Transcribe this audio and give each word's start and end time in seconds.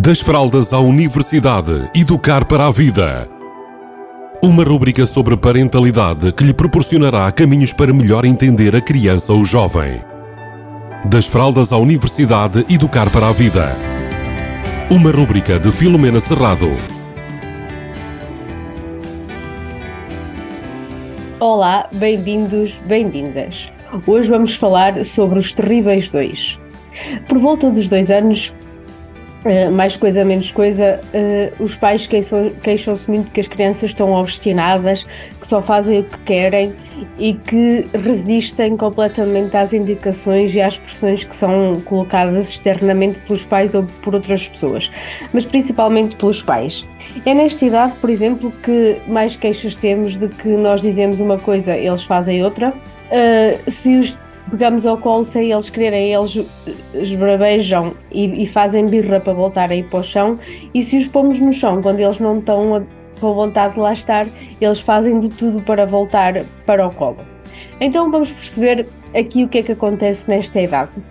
Das 0.00 0.20
fraldas 0.20 0.72
à 0.72 0.78
universidade, 0.78 1.90
educar 1.92 2.44
para 2.44 2.68
a 2.68 2.70
vida. 2.70 3.28
Uma 4.40 4.62
rúbrica 4.62 5.04
sobre 5.04 5.36
parentalidade 5.36 6.30
que 6.30 6.44
lhe 6.44 6.54
proporcionará 6.54 7.32
caminhos 7.32 7.72
para 7.72 7.92
melhor 7.92 8.24
entender 8.24 8.76
a 8.76 8.80
criança 8.80 9.32
ou 9.32 9.44
jovem. 9.44 10.00
Das 11.04 11.26
fraldas 11.26 11.72
à 11.72 11.78
universidade, 11.78 12.64
educar 12.70 13.10
para 13.10 13.28
a 13.28 13.32
vida. 13.32 13.74
Uma 14.88 15.10
rúbrica 15.10 15.58
de 15.58 15.72
Filomena 15.72 16.20
Serrado. 16.20 16.70
Olá, 21.40 21.88
bem-vindos, 21.92 22.80
bem-vindas. 22.86 23.68
Hoje 24.06 24.30
vamos 24.30 24.54
falar 24.54 25.04
sobre 25.04 25.40
os 25.40 25.52
terríveis 25.52 26.08
dois. 26.08 26.56
Por 27.26 27.38
volta 27.38 27.68
dos 27.68 27.88
dois 27.88 28.12
anos, 28.12 28.54
Uh, 29.44 29.70
mais 29.70 29.96
coisa, 29.96 30.24
menos 30.24 30.50
coisa, 30.50 31.00
uh, 31.14 31.62
os 31.62 31.76
pais 31.76 32.08
queixam-se 32.08 33.08
muito 33.08 33.30
que 33.30 33.38
as 33.38 33.46
crianças 33.46 33.90
estão 33.90 34.10
obstinadas, 34.12 35.06
que 35.40 35.46
só 35.46 35.62
fazem 35.62 36.00
o 36.00 36.04
que 36.04 36.18
querem 36.20 36.74
e 37.18 37.34
que 37.34 37.86
resistem 37.94 38.76
completamente 38.76 39.56
às 39.56 39.72
indicações 39.72 40.52
e 40.56 40.60
às 40.60 40.76
pressões 40.76 41.22
que 41.22 41.36
são 41.36 41.80
colocadas 41.84 42.50
externamente 42.50 43.20
pelos 43.20 43.46
pais 43.46 43.76
ou 43.76 43.84
por 44.02 44.16
outras 44.16 44.48
pessoas, 44.48 44.90
mas 45.32 45.46
principalmente 45.46 46.16
pelos 46.16 46.42
pais. 46.42 46.86
É 47.24 47.32
nesta 47.32 47.64
idade, 47.64 47.92
por 48.00 48.10
exemplo, 48.10 48.52
que 48.62 49.00
mais 49.06 49.36
queixas 49.36 49.76
temos 49.76 50.16
de 50.16 50.28
que 50.28 50.48
nós 50.48 50.82
dizemos 50.82 51.20
uma 51.20 51.38
coisa, 51.38 51.76
eles 51.76 52.02
fazem 52.02 52.42
outra. 52.42 52.70
Uh, 52.70 53.70
se 53.70 53.96
os 53.98 54.18
pegamos 54.50 54.86
ao 54.86 54.98
colo 54.98 55.24
sem 55.24 55.50
eles 55.50 55.70
quererem, 55.70 56.12
eles 56.12 56.44
esbravejam 56.94 57.94
e, 58.10 58.42
e, 58.42 58.46
fazem 58.46 58.86
birra 58.86 59.20
para 59.20 59.32
voltar 59.32 59.70
aí 59.70 59.82
para 59.82 60.00
o 60.00 60.02
chão, 60.02 60.38
e 60.74 60.82
se 60.82 60.96
os 60.98 61.08
pomos 61.08 61.40
no 61.40 61.52
chão 61.52 61.82
quando 61.82 62.00
eles 62.00 62.18
não 62.18 62.38
estão 62.38 62.76
a, 62.76 62.82
com 63.20 63.34
vontade 63.34 63.74
de 63.74 63.80
lá 63.80 63.92
estar, 63.92 64.26
eles 64.60 64.80
fazem 64.80 65.18
de 65.18 65.28
tudo 65.28 65.62
para 65.62 65.86
voltar 65.86 66.44
para 66.64 66.86
o 66.86 66.90
colo. 66.90 67.18
Então 67.80 68.10
vamos 68.10 68.32
perceber 68.32 68.86
aqui 69.14 69.44
o 69.44 69.48
que 69.48 69.58
é 69.58 69.62
que 69.62 69.72
acontece 69.72 70.28
nesta 70.28 70.60
idade. 70.60 71.02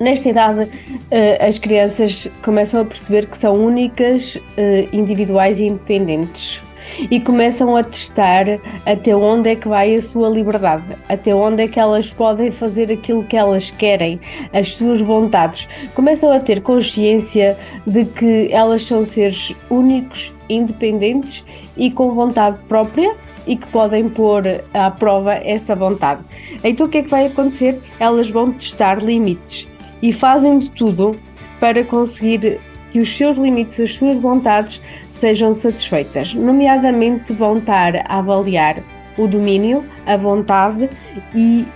Nesta 0.00 0.28
idade, 0.28 0.68
eh, 1.10 1.46
as 1.46 1.58
crianças 1.58 2.28
começam 2.42 2.80
a 2.80 2.84
perceber 2.84 3.26
que 3.26 3.38
são 3.38 3.54
únicas, 3.54 4.36
eh, 4.56 4.88
individuais 4.92 5.60
e 5.60 5.66
independentes 5.66 6.62
e 7.10 7.20
começam 7.20 7.76
a 7.76 7.82
testar 7.82 8.46
até 8.84 9.14
onde 9.14 9.50
é 9.50 9.56
que 9.56 9.68
vai 9.68 9.94
a 9.94 10.00
sua 10.00 10.28
liberdade, 10.28 10.96
até 11.08 11.34
onde 11.34 11.62
é 11.62 11.68
que 11.68 11.78
elas 11.78 12.12
podem 12.12 12.50
fazer 12.50 12.92
aquilo 12.92 13.24
que 13.24 13.36
elas 13.36 13.70
querem, 13.70 14.20
as 14.52 14.74
suas 14.74 15.00
vontades. 15.00 15.68
Começam 15.94 16.32
a 16.32 16.40
ter 16.40 16.60
consciência 16.62 17.56
de 17.86 18.04
que 18.04 18.48
elas 18.52 18.82
são 18.82 19.04
seres 19.04 19.54
únicos, 19.70 20.32
independentes 20.48 21.44
e 21.76 21.90
com 21.90 22.10
vontade 22.10 22.58
própria 22.68 23.16
e 23.46 23.56
que 23.56 23.66
podem 23.68 24.08
pôr 24.08 24.42
à 24.72 24.90
prova 24.90 25.34
essa 25.34 25.74
vontade. 25.74 26.22
Então 26.62 26.86
o 26.86 26.88
que 26.88 26.98
é 26.98 27.02
que 27.02 27.10
vai 27.10 27.26
acontecer? 27.26 27.80
Elas 27.98 28.30
vão 28.30 28.52
testar 28.52 29.02
limites 29.02 29.68
e 30.02 30.12
fazem 30.12 30.58
de 30.58 30.70
tudo 30.70 31.16
para 31.60 31.84
conseguir 31.84 32.60
que 32.94 33.00
os 33.00 33.16
seus 33.16 33.36
limites, 33.36 33.80
as 33.80 33.96
suas 33.96 34.20
vontades 34.20 34.80
sejam 35.10 35.52
satisfeitas. 35.52 36.32
Nomeadamente, 36.32 37.32
vão 37.32 37.58
estar 37.58 37.96
a 38.06 38.18
avaliar 38.18 38.76
o 39.18 39.26
domínio, 39.26 39.84
a 40.06 40.16
vontade 40.16 40.88
e 41.34 41.66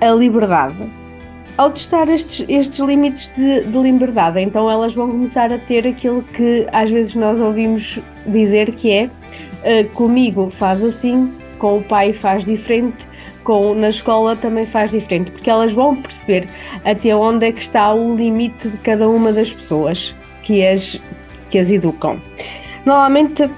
a 0.00 0.12
liberdade. 0.12 0.88
Ao 1.58 1.72
testar 1.72 2.08
estes, 2.08 2.46
estes 2.48 2.78
limites 2.78 3.34
de, 3.34 3.64
de, 3.64 3.78
liberdade, 3.78 4.40
então 4.40 4.70
elas 4.70 4.94
vão 4.94 5.10
começar 5.10 5.52
a 5.52 5.58
ter 5.58 5.88
aquilo 5.88 6.22
que 6.22 6.64
às 6.70 6.88
vezes 6.88 7.16
nós 7.16 7.40
ouvimos 7.40 7.98
dizer 8.24 8.70
que 8.70 8.92
é 8.92 9.06
uh, 9.06 9.88
comigo 9.92 10.50
faz 10.50 10.84
assim, 10.84 11.32
com 11.58 11.78
o 11.78 11.82
pai 11.82 12.12
faz 12.12 12.44
diferente, 12.44 13.08
com 13.42 13.74
na 13.74 13.88
escola 13.88 14.36
também 14.36 14.66
faz 14.66 14.92
diferente, 14.92 15.32
porque 15.32 15.50
elas 15.50 15.72
vão 15.72 15.96
perceber 15.96 16.48
até 16.84 17.14
onde 17.16 17.46
é 17.46 17.50
que 17.50 17.60
está 17.60 17.92
o 17.92 18.14
limite 18.14 18.68
de 18.68 18.76
cada 18.78 19.08
uma 19.08 19.32
das 19.32 19.52
pessoas 19.52 20.14
que 20.42 20.66
as, 20.66 21.00
que 21.48 21.58
as 21.58 21.70
educam. 21.70 22.20
Normalmente 22.84 23.50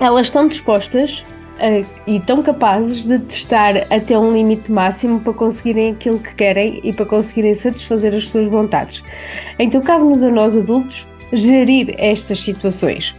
elas 0.00 0.26
estão 0.26 0.48
dispostas 0.48 1.24
uh, 1.60 1.86
e 2.06 2.16
estão 2.16 2.42
capazes 2.42 3.04
de 3.04 3.18
testar 3.18 3.76
até 3.90 4.18
um 4.18 4.32
limite 4.32 4.72
máximo 4.72 5.20
para 5.20 5.32
conseguirem 5.32 5.92
aquilo 5.92 6.18
que 6.18 6.34
querem 6.34 6.80
e 6.82 6.92
para 6.92 7.04
conseguirem 7.04 7.54
satisfazer 7.54 8.14
as 8.14 8.28
suas 8.28 8.48
vontades. 8.48 9.04
Então 9.58 9.80
cabe-nos 9.80 10.24
a 10.24 10.30
nós 10.30 10.56
adultos 10.56 11.06
gerir 11.32 11.94
estas 11.98 12.40
situações. 12.40 13.14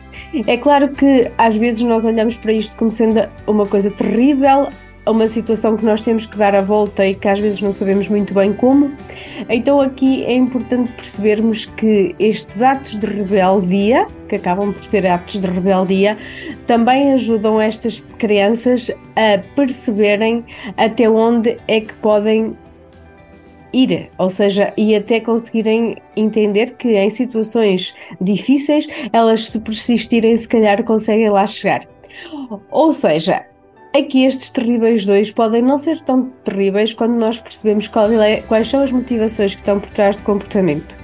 É 0.47 0.57
claro 0.57 0.89
que 0.89 1.29
às 1.37 1.55
vezes 1.55 1.81
nós 1.81 2.05
olhamos 2.05 2.37
para 2.37 2.53
isto 2.53 2.75
como 2.77 2.89
sendo 2.89 3.27
uma 3.45 3.65
coisa 3.65 3.91
terrível, 3.91 4.69
a 5.05 5.11
uma 5.11 5.27
situação 5.27 5.75
que 5.75 5.83
nós 5.83 6.01
temos 6.01 6.25
que 6.25 6.37
dar 6.37 6.55
a 6.55 6.61
volta 6.61 7.05
e 7.05 7.15
que 7.15 7.27
às 7.27 7.39
vezes 7.39 7.61
não 7.61 7.71
sabemos 7.71 8.07
muito 8.07 8.33
bem 8.33 8.53
como. 8.53 8.91
Então 9.49 9.81
aqui 9.81 10.23
é 10.25 10.33
importante 10.33 10.91
percebermos 10.93 11.65
que 11.65 12.15
estes 12.19 12.61
atos 12.61 12.97
de 12.97 13.05
rebeldia, 13.05 14.07
que 14.27 14.35
acabam 14.35 14.71
por 14.71 14.83
ser 14.83 15.07
atos 15.07 15.39
de 15.39 15.47
rebeldia, 15.47 16.17
também 16.67 17.13
ajudam 17.13 17.59
estas 17.59 17.99
crianças 18.17 18.91
a 19.15 19.39
perceberem 19.55 20.45
até 20.77 21.09
onde 21.09 21.57
é 21.67 21.81
que 21.81 21.93
podem 21.95 22.55
ir, 23.73 24.09
ou 24.17 24.29
seja, 24.29 24.73
e 24.77 24.95
até 24.95 25.19
conseguirem 25.19 25.97
entender 26.15 26.71
que 26.71 26.89
em 26.89 27.09
situações 27.09 27.95
difíceis 28.19 28.87
elas 29.13 29.49
se 29.49 29.59
persistirem 29.59 30.35
se 30.35 30.47
calhar 30.47 30.83
conseguem 30.83 31.29
lá 31.29 31.47
chegar. 31.47 31.87
Ou 32.69 32.91
seja, 32.91 33.45
Aqui 33.93 34.23
estes 34.23 34.49
terríveis 34.51 35.05
dois 35.05 35.31
podem 35.31 35.61
não 35.61 35.77
ser 35.77 36.01
tão 36.01 36.31
terríveis 36.45 36.93
quando 36.93 37.13
nós 37.13 37.41
percebemos 37.41 37.91
é, 38.25 38.37
quais 38.41 38.69
são 38.69 38.81
as 38.81 38.91
motivações 38.91 39.53
que 39.53 39.59
estão 39.59 39.81
por 39.81 39.91
trás 39.91 40.15
do 40.15 40.23
comportamento. 40.23 40.95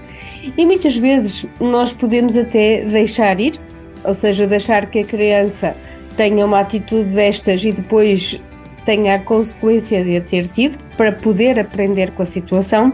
E 0.57 0.65
muitas 0.65 0.95
vezes 0.95 1.45
nós 1.59 1.91
podemos 1.91 2.37
até 2.37 2.85
deixar 2.85 3.41
ir, 3.41 3.59
ou 4.05 4.13
seja, 4.13 4.47
deixar 4.47 4.89
que 4.89 4.99
a 4.99 5.03
criança 5.03 5.75
tenha 6.15 6.45
uma 6.45 6.61
atitude 6.61 7.13
destas 7.13 7.61
e 7.65 7.73
depois 7.73 8.39
tenha 8.87 9.15
a 9.15 9.19
consequência 9.19 10.01
de 10.01 10.15
a 10.15 10.21
ter 10.21 10.47
tido 10.47 10.77
para 10.95 11.11
poder 11.11 11.59
aprender 11.59 12.11
com 12.11 12.23
a 12.23 12.25
situação 12.25 12.89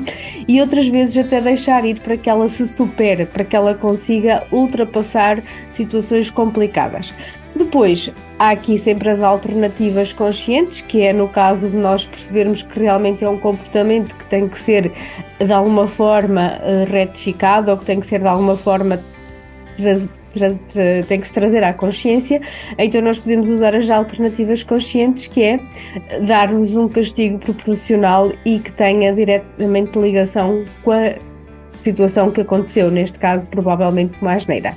e 0.47 0.59
outras 0.59 0.87
vezes 0.87 1.23
até 1.23 1.39
deixar 1.39 1.85
ir 1.85 1.99
para 1.99 2.17
que 2.17 2.27
ela 2.27 2.49
se 2.49 2.65
supere, 2.65 3.27
para 3.27 3.43
que 3.43 3.55
ela 3.55 3.75
consiga 3.75 4.43
ultrapassar 4.51 5.43
situações 5.69 6.31
complicadas. 6.31 7.13
Depois, 7.55 8.11
há 8.39 8.49
aqui 8.49 8.79
sempre 8.79 9.07
as 9.07 9.21
alternativas 9.21 10.11
conscientes, 10.11 10.81
que 10.81 11.03
é 11.03 11.13
no 11.13 11.29
caso 11.29 11.69
de 11.69 11.75
nós 11.75 12.07
percebermos 12.07 12.63
que 12.63 12.79
realmente 12.79 13.23
é 13.23 13.29
um 13.29 13.37
comportamento 13.37 14.15
que 14.15 14.25
tem 14.25 14.49
que 14.49 14.57
ser 14.57 14.91
de 15.39 15.53
alguma 15.53 15.85
forma 15.85 16.59
eh, 16.63 16.85
retificado 16.89 17.69
ou 17.69 17.77
que 17.77 17.85
tem 17.85 17.99
que 17.99 18.07
ser 18.07 18.19
de 18.19 18.27
alguma 18.27 18.57
forma 18.57 18.99
tem 21.07 21.19
que 21.19 21.27
se 21.27 21.33
trazer 21.33 21.63
à 21.63 21.73
consciência, 21.73 22.41
então 22.77 23.01
nós 23.01 23.19
podemos 23.19 23.49
usar 23.49 23.75
as 23.75 23.89
alternativas 23.89 24.63
conscientes, 24.63 25.27
que 25.27 25.43
é 25.43 25.59
dar-nos 26.25 26.75
um 26.75 26.87
castigo 26.87 27.37
proporcional 27.39 28.31
e 28.45 28.59
que 28.59 28.71
tenha 28.71 29.13
diretamente 29.13 29.99
ligação 29.99 30.63
com 30.83 30.91
a 30.91 31.13
situação 31.75 32.31
que 32.31 32.41
aconteceu, 32.41 32.91
neste 32.91 33.19
caso, 33.19 33.47
provavelmente 33.47 34.19
uma 34.21 34.33
asneira. 34.33 34.73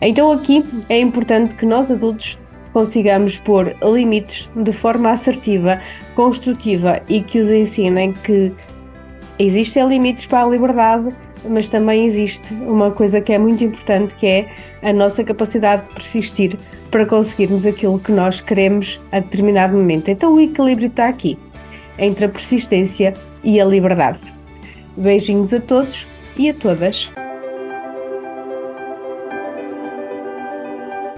Então, 0.00 0.30
aqui 0.32 0.64
é 0.88 1.00
importante 1.00 1.54
que 1.54 1.66
nós 1.66 1.90
adultos 1.90 2.38
consigamos 2.72 3.38
pôr 3.38 3.74
limites 3.82 4.50
de 4.54 4.70
forma 4.70 5.10
assertiva, 5.10 5.80
construtiva 6.14 7.00
e 7.08 7.22
que 7.22 7.40
os 7.40 7.50
ensinem 7.50 8.12
que 8.12 8.52
existem 9.38 9.88
limites 9.88 10.26
para 10.26 10.44
a 10.44 10.48
liberdade, 10.48 11.14
mas 11.48 11.68
também 11.68 12.04
existe 12.04 12.52
uma 12.54 12.90
coisa 12.90 13.20
que 13.20 13.32
é 13.32 13.38
muito 13.38 13.62
importante 13.64 14.14
que 14.14 14.26
é 14.26 14.48
a 14.82 14.92
nossa 14.92 15.22
capacidade 15.22 15.88
de 15.88 15.94
persistir 15.94 16.56
para 16.90 17.04
conseguirmos 17.04 17.66
aquilo 17.66 17.98
que 17.98 18.12
nós 18.12 18.40
queremos 18.40 19.00
a 19.12 19.20
determinado 19.20 19.74
momento. 19.74 20.10
Então 20.10 20.34
o 20.34 20.40
equilíbrio 20.40 20.88
está 20.88 21.08
aqui, 21.08 21.38
entre 21.98 22.24
a 22.24 22.28
persistência 22.28 23.14
e 23.44 23.60
a 23.60 23.64
liberdade. 23.64 24.20
Beijinhos 24.96 25.52
a 25.52 25.60
todos 25.60 26.06
e 26.36 26.48
a 26.48 26.54
todas. 26.54 27.10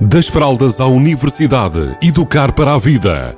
Das 0.00 0.28
fraldas 0.28 0.80
à 0.80 0.86
universidade, 0.86 1.96
educar 2.02 2.52
para 2.52 2.74
a 2.74 2.78
vida. 2.78 3.37